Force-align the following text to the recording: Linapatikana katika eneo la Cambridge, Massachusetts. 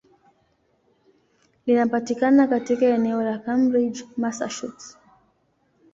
Linapatikana 1.65 2.47
katika 2.47 2.85
eneo 2.85 3.21
la 3.23 3.37
Cambridge, 3.39 4.05
Massachusetts. 4.17 4.97